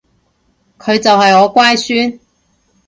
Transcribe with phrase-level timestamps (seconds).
[0.79, 2.19] 佢就係我乖孫